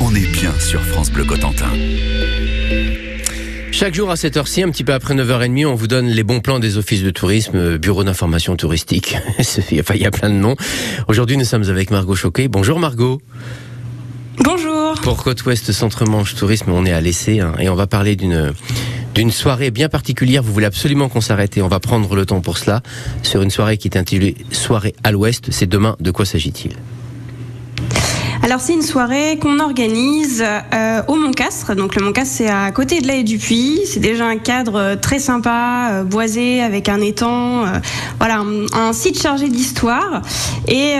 on 0.00 0.14
est 0.14 0.26
bien 0.32 0.52
sur 0.58 0.82
France 0.82 1.10
Bleu 1.10 1.24
Cotentin. 1.24 1.68
Chaque 3.70 3.94
jour 3.94 4.10
à 4.10 4.16
cette 4.16 4.36
heure-ci, 4.36 4.62
un 4.62 4.70
petit 4.70 4.84
peu 4.84 4.92
après 4.92 5.14
9h30, 5.14 5.66
on 5.66 5.74
vous 5.74 5.86
donne 5.86 6.06
les 6.06 6.22
bons 6.22 6.40
plans 6.40 6.58
des 6.58 6.78
offices 6.78 7.02
de 7.02 7.10
tourisme, 7.10 7.56
euh, 7.56 7.78
bureau 7.78 8.04
d'information 8.04 8.56
touristique. 8.56 9.16
enfin, 9.38 9.94
il 9.94 10.02
y 10.02 10.06
a 10.06 10.10
plein 10.10 10.30
de 10.30 10.34
noms. 10.34 10.56
Aujourd'hui, 11.06 11.36
nous 11.36 11.44
sommes 11.44 11.68
avec 11.68 11.90
Margot 11.90 12.14
Choquet. 12.14 12.48
Bonjour 12.48 12.78
Margot. 12.78 13.20
Bonjour. 14.38 14.94
Pour 15.02 15.22
Côte 15.22 15.44
Ouest 15.44 15.72
Centre-Manche 15.72 16.34
Tourisme, 16.34 16.72
on 16.72 16.84
est 16.86 16.92
à 16.92 17.00
l'essai 17.00 17.40
hein, 17.40 17.54
et 17.58 17.68
on 17.68 17.74
va 17.74 17.86
parler 17.86 18.16
d'une 18.16 18.52
d'une 19.14 19.30
soirée 19.32 19.70
bien 19.70 19.88
particulière. 19.88 20.42
Vous 20.42 20.52
voulez 20.52 20.66
absolument 20.66 21.08
qu'on 21.08 21.20
s'arrête 21.20 21.56
et 21.56 21.62
on 21.62 21.68
va 21.68 21.80
prendre 21.80 22.14
le 22.14 22.24
temps 22.24 22.40
pour 22.40 22.58
cela 22.58 22.82
sur 23.22 23.42
une 23.42 23.50
soirée 23.50 23.76
qui 23.76 23.88
est 23.88 23.96
intitulée 23.96 24.36
Soirée 24.52 24.94
à 25.02 25.10
l'Ouest. 25.10 25.48
C'est 25.50 25.66
demain. 25.66 25.96
De 26.00 26.10
quoi 26.10 26.24
s'agit-il? 26.24 26.76
Alors 28.48 28.62
c'est 28.62 28.72
une 28.72 28.80
soirée 28.80 29.38
qu'on 29.38 29.58
organise 29.58 30.42
euh, 30.42 31.02
au 31.06 31.16
Montcastre. 31.16 31.74
Donc 31.74 31.94
le 31.94 32.02
Montcastre 32.02 32.34
c'est 32.34 32.48
à 32.48 32.70
côté 32.72 33.02
de 33.02 33.06
la 33.06 33.22
du 33.22 33.36
Puy. 33.36 33.80
C'est 33.84 34.00
déjà 34.00 34.24
un 34.24 34.38
cadre 34.38 34.76
euh, 34.76 34.96
très 34.96 35.18
sympa, 35.18 35.90
euh, 35.92 36.02
boisé 36.02 36.62
avec 36.62 36.88
un 36.88 37.02
étang. 37.02 37.64
voilà, 38.18 38.42
un, 38.72 38.92
site 38.94 39.20
chargé 39.20 39.50
d'histoire. 39.50 40.22
Et, 40.66 40.94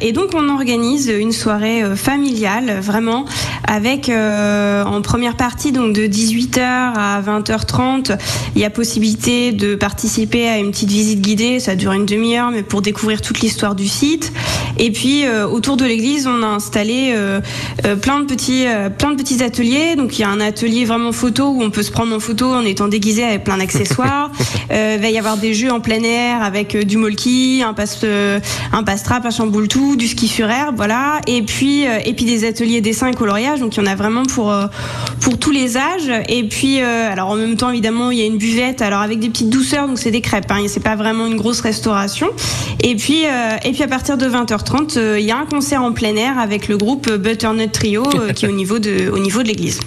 et, 0.00 0.12
donc 0.12 0.30
on 0.34 0.48
organise 0.48 1.08
une 1.08 1.32
soirée 1.32 1.82
familiale 1.94 2.80
vraiment 2.80 3.26
avec 3.66 4.10
en 4.10 5.02
première 5.02 5.36
partie 5.36 5.72
donc 5.72 5.92
de 5.92 6.06
18h 6.06 6.60
à 6.60 7.20
20h30. 7.20 8.16
Il 8.54 8.62
y 8.62 8.64
a 8.64 8.70
possibilité 8.70 9.52
de 9.52 9.74
participer 9.74 10.48
à 10.48 10.58
une 10.58 10.70
petite 10.70 10.90
visite 10.90 11.20
guidée. 11.20 11.60
Ça 11.60 11.76
dure 11.76 11.92
une 11.92 12.06
demi-heure 12.06 12.50
mais 12.50 12.62
pour 12.62 12.80
découvrir 12.80 13.20
toute 13.20 13.40
l'histoire 13.40 13.74
du 13.74 13.88
site. 13.88 14.32
Et 14.78 14.90
puis 14.90 15.24
autour 15.28 15.76
de 15.76 15.84
l'église 15.84 16.26
on 16.26 16.42
a 16.42 16.46
installé 16.46 16.93
euh, 17.14 17.40
euh, 17.86 17.96
plein 17.96 18.20
de 18.20 18.26
petits 18.26 18.66
euh, 18.66 18.90
plein 18.90 19.12
de 19.12 19.16
petits 19.16 19.42
ateliers. 19.42 19.96
Donc 19.96 20.18
il 20.18 20.22
y 20.22 20.24
a 20.24 20.28
un 20.28 20.40
atelier 20.40 20.84
vraiment 20.84 21.12
photo 21.12 21.48
où 21.48 21.62
on 21.62 21.70
peut 21.70 21.82
se 21.82 21.90
prendre 21.90 22.14
en 22.14 22.20
photo 22.20 22.52
en 22.52 22.64
étant 22.64 22.88
déguisé 22.88 23.24
avec 23.24 23.44
plein 23.44 23.58
d'accessoires. 23.58 24.30
il 24.70 24.76
va 25.00 25.08
y 25.08 25.18
avoir 25.18 25.36
des 25.36 25.54
jeux 25.54 25.72
en 25.72 25.80
plein 25.80 26.02
air 26.02 26.42
avec 26.42 26.76
du 26.76 26.96
molki, 26.96 27.62
un 27.66 27.74
passe 27.74 28.04
un 28.72 28.82
passe-trap, 28.82 29.24
un 29.24 29.30
chamboule 29.30 29.68
tout, 29.68 29.96
du 29.96 30.08
ski 30.08 30.28
sur 30.28 30.50
herbe, 30.50 30.76
voilà. 30.76 31.20
Et 31.26 31.42
puis 31.42 31.82
et 31.82 32.12
puis 32.14 32.24
des 32.24 32.44
ateliers 32.44 32.80
dessin 32.80 33.08
et 33.08 33.14
coloriage. 33.14 33.60
Donc 33.60 33.76
il 33.76 33.80
y 33.80 33.82
en 33.82 33.90
a 33.90 33.94
vraiment 33.94 34.24
pour 34.24 34.54
pour 35.20 35.38
tous 35.38 35.50
les 35.50 35.76
âges. 35.76 36.10
Et 36.28 36.44
puis 36.44 36.80
alors 36.80 37.30
en 37.30 37.36
même 37.36 37.56
temps 37.56 37.70
évidemment 37.70 38.10
il 38.10 38.18
y 38.18 38.22
a 38.22 38.26
une 38.26 38.38
buvette 38.38 38.82
alors 38.82 39.00
avec 39.00 39.20
des 39.20 39.28
petites 39.28 39.50
douceurs 39.50 39.86
donc 39.86 39.98
c'est 39.98 40.10
des 40.10 40.20
crêpes. 40.20 40.50
Hein, 40.50 40.64
c'est 40.68 40.82
pas 40.82 40.96
vraiment 40.96 41.26
une 41.26 41.36
grosse 41.36 41.60
restauration. 41.60 42.28
Et 42.82 42.94
puis 42.96 43.22
et 43.64 43.72
puis 43.72 43.82
à 43.82 43.88
partir 43.88 44.18
de 44.18 44.26
20h30 44.26 45.18
il 45.18 45.24
y 45.24 45.30
a 45.30 45.38
un 45.38 45.46
concert 45.46 45.82
en 45.82 45.92
plein 45.92 46.16
air 46.16 46.38
avec 46.38 46.68
le 46.68 46.74
le 46.74 46.78
groupe 46.84 47.10
Butternut 47.10 47.72
Trio 47.72 48.04
euh, 48.04 48.32
qui 48.32 48.44
est 48.44 48.48
au 48.48 48.52
niveau 48.52 48.78
de, 48.78 49.10
au 49.10 49.18
niveau 49.18 49.42
de 49.42 49.48
l'église. 49.48 49.80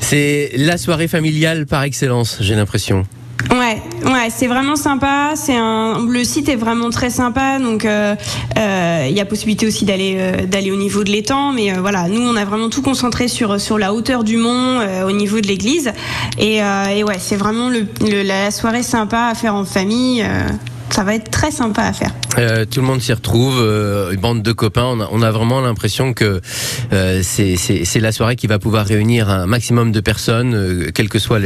C'est 0.00 0.52
la 0.56 0.78
soirée 0.78 1.08
familiale 1.08 1.66
par 1.66 1.82
excellence, 1.82 2.38
j'ai 2.40 2.54
l'impression. 2.54 3.04
Ouais, 3.50 3.82
ouais, 4.04 4.28
c'est 4.30 4.46
vraiment 4.46 4.76
sympa. 4.76 5.32
C'est 5.34 5.56
un, 5.56 6.06
le 6.06 6.22
site 6.22 6.48
est 6.48 6.56
vraiment 6.56 6.90
très 6.90 7.10
sympa, 7.10 7.58
donc 7.58 7.84
euh, 7.84 8.14
euh, 8.56 9.06
il 9.10 9.16
y 9.16 9.20
a 9.20 9.24
possibilité 9.24 9.66
aussi 9.66 9.84
d'aller 9.84 10.16
d'aller 10.46 10.70
au 10.70 10.76
niveau 10.76 11.02
de 11.02 11.10
l'étang, 11.10 11.52
mais 11.52 11.72
voilà, 11.72 12.08
nous 12.08 12.20
on 12.20 12.36
a 12.36 12.44
vraiment 12.44 12.70
tout 12.70 12.82
concentré 12.82 13.26
sur 13.26 13.60
sur 13.60 13.78
la 13.78 13.92
hauteur 13.92 14.22
du 14.22 14.36
mont, 14.36 14.80
au 15.06 15.12
niveau 15.12 15.40
de 15.40 15.48
l'église, 15.48 15.90
et, 16.38 16.58
et, 16.96 17.04
ouais, 17.04 17.18
c'est 17.18 17.36
vraiment 17.36 17.68
le, 17.68 17.84
la 18.22 18.52
soirée 18.52 18.84
sympa 18.84 19.26
à 19.26 19.34
faire 19.34 19.56
en 19.56 19.64
famille 19.64 20.24
ça 20.92 21.04
va 21.04 21.14
être 21.14 21.30
très 21.30 21.50
sympa 21.50 21.82
à 21.82 21.92
faire. 21.92 22.12
Euh, 22.38 22.64
tout 22.66 22.80
le 22.80 22.86
monde 22.86 23.00
s'y 23.00 23.12
retrouve, 23.12 23.58
euh, 23.58 24.12
une 24.12 24.20
bande 24.20 24.42
de 24.42 24.52
copains. 24.52 24.96
On 25.10 25.22
a, 25.22 25.30
vraiment 25.30 25.60
l'impression 25.62 26.12
que 26.12 26.40
euh, 26.92 27.22
c'est 27.22 28.00
la 28.00 28.12
soirée 28.12 28.36
qui 28.36 28.46
va 28.46 28.58
pouvoir 28.58 28.84
réunir 28.84 29.30
un 29.30 29.46
maximum 29.46 29.92
de 29.92 30.00
personnes, 30.00 30.54
euh, 30.54 30.90
quel 30.94 31.08
que 31.08 31.18
soit, 31.18 31.40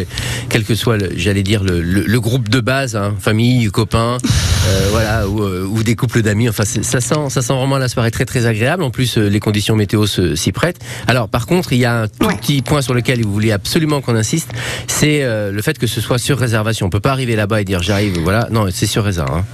que 0.51 0.75
soit, 0.75 0.99
j'allais 1.15 1.45
dire 1.45 1.63
le, 1.63 2.19
groupe 2.19 2.49
de 2.49 2.61
base, 2.61 2.97
hein, 2.97 3.15
famille, 3.21 3.71
copains, 3.71 4.17
euh, 4.67 4.89
voilà, 4.91 5.29
ou, 5.29 5.43
ou, 5.43 5.83
des 5.83 5.97
couples 5.97 6.23
d'amis. 6.23 6.49
Enfin, 6.49 6.65
ça 6.65 7.01
sent, 7.01 7.15
ça 7.29 7.43
sent 7.43 7.53
vraiment 7.55 7.79
la 7.79 7.89
soirée 7.89 8.11
très 8.11 8.25
très 8.25 8.47
agréable. 8.47 8.83
En 8.83 8.91
plus, 8.91 9.17
les 9.17 9.41
conditions 9.41 9.77
météo 9.77 10.07
s'y 10.07 10.53
prêtent. 10.53 10.81
Alors, 11.07 11.29
par 11.29 11.47
contre, 11.47 11.73
il 11.73 11.79
y 11.79 11.85
a 11.85 12.03
un 12.03 12.09
tout 12.09 12.29
petit 12.29 12.63
point 12.63 12.83
sur 12.83 12.95
lequel 12.95 13.23
vous 13.23 13.33
voulez 13.33 13.53
absolument 13.53 14.01
qu'on 14.01 14.17
insiste, 14.17 14.51
c'est 14.87 15.23
le 15.25 15.63
fait 15.63 15.79
que 15.79 15.87
ce 15.87 16.01
soit 16.01 16.19
sur 16.19 16.39
réservation. 16.39 16.87
On 16.87 16.91
peut 16.91 17.01
pas 17.01 17.13
arriver 17.13 17.37
là-bas 17.37 17.61
et 17.61 17.65
dire 17.65 17.83
j'arrive, 17.83 18.19
voilà. 18.21 18.49
Non, 18.51 18.67
c'est 18.71 18.87
sur 18.87 19.05
réserve. 19.05 19.31
Hein. 19.33 19.45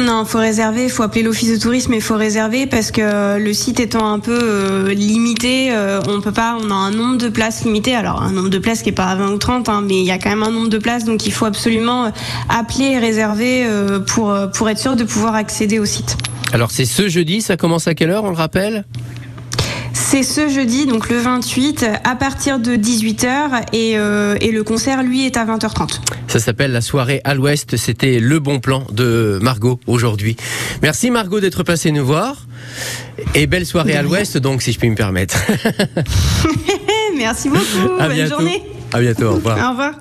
Non, 0.00 0.24
faut 0.24 0.38
réserver. 0.38 0.84
Il 0.84 0.90
faut 0.90 1.04
appeler 1.04 1.22
l'office 1.22 1.52
de 1.52 1.56
tourisme, 1.56 1.92
mais 1.92 1.98
il 1.98 2.02
faut 2.02 2.16
réserver 2.16 2.66
parce 2.66 2.90
que 2.90 3.38
le 3.38 3.52
site 3.52 3.78
étant 3.78 4.12
un 4.12 4.18
peu 4.18 4.38
euh, 4.42 4.92
limité, 4.92 5.72
euh, 5.72 6.00
on 6.08 6.20
peut 6.20 6.32
pas. 6.32 6.58
On 6.60 6.70
a 6.70 6.74
un 6.74 6.90
nombre 6.90 7.16
de 7.16 7.28
places 7.28 7.64
limité. 7.64 7.94
Alors 7.94 8.22
un 8.22 8.32
nombre 8.32 8.48
de 8.48 8.58
places 8.58 8.82
qui 8.82 8.88
est 8.88 8.92
pas 8.92 9.06
à 9.06 9.14
20 9.14 9.32
ou 9.32 9.38
30, 9.38 9.68
hein, 9.68 9.82
mais 9.86 10.00
il 10.00 10.04
y 10.04 10.10
a 10.10 10.18
quand 10.18 10.30
même 10.30 10.42
un 10.42 10.50
nombre 10.50 10.68
de 10.68 10.78
places, 10.78 11.04
donc 11.04 11.26
il 11.26 11.32
faut 11.32 11.44
absolument 11.44 12.06
euh, 12.06 12.10
appeler 12.48 12.86
et 12.86 12.98
réserver 12.98 13.66
pour 14.06 14.68
être 14.68 14.78
sûr 14.78 14.96
de 14.96 15.04
pouvoir 15.04 15.34
accéder 15.34 15.78
au 15.78 15.84
site. 15.84 16.16
Alors 16.52 16.70
c'est 16.70 16.84
ce 16.84 17.08
jeudi. 17.08 17.40
Ça 17.40 17.56
commence 17.56 17.86
à 17.86 17.94
quelle 17.94 18.10
heure 18.10 18.24
On 18.24 18.30
le 18.30 18.36
rappelle? 18.36 18.84
C'est 20.06 20.22
ce 20.22 20.48
jeudi, 20.48 20.86
donc 20.86 21.08
le 21.08 21.18
28, 21.18 21.86
à 22.04 22.14
partir 22.14 22.58
de 22.58 22.76
18h 22.76 23.62
et, 23.72 23.96
euh, 23.96 24.36
et, 24.40 24.52
le 24.52 24.62
concert, 24.62 25.02
lui, 25.02 25.24
est 25.24 25.36
à 25.36 25.46
20h30. 25.46 26.00
Ça 26.28 26.38
s'appelle 26.38 26.72
la 26.72 26.82
soirée 26.82 27.20
à 27.24 27.34
l'ouest. 27.34 27.76
C'était 27.76 28.20
le 28.20 28.38
bon 28.38 28.60
plan 28.60 28.84
de 28.92 29.38
Margot 29.40 29.80
aujourd'hui. 29.86 30.36
Merci 30.82 31.10
Margot 31.10 31.40
d'être 31.40 31.62
passée 31.62 31.90
nous 31.90 32.04
voir. 32.04 32.46
Et 33.34 33.46
belle 33.46 33.66
soirée 33.66 33.96
à 33.96 34.02
l'ouest, 34.02 34.36
donc, 34.36 34.62
si 34.62 34.72
je 34.72 34.78
puis 34.78 34.90
me 34.90 34.94
permettre. 34.94 35.36
Merci 37.16 37.48
beaucoup. 37.48 37.96
Bonne 37.98 38.28
journée. 38.28 38.62
À 38.92 39.00
bientôt. 39.00 39.24
Au 39.24 39.34
revoir. 39.34 39.56
Au 39.56 39.70
revoir. 39.70 39.94